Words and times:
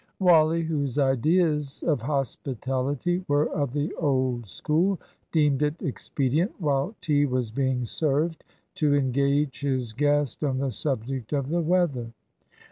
Wally, 0.17 0.63
whose 0.63 0.97
ideas 0.97 1.83
of 1.83 2.01
hospitality 2.01 3.23
were 3.27 3.45
of 3.51 3.71
the 3.71 3.93
old 3.97 4.47
school, 4.47 4.99
deemed 5.31 5.61
it 5.61 5.79
expedient, 5.79 6.53
while 6.59 6.95
tea 7.01 7.27
was 7.27 7.51
being 7.51 7.85
served, 7.85 8.43
to 8.73 8.95
engage 8.95 9.59
his 9.61 9.93
guest 9.93 10.43
on 10.43 10.57
the 10.57 10.71
subject 10.71 11.33
of 11.33 11.49
the 11.49 11.61
weather. 11.61 12.11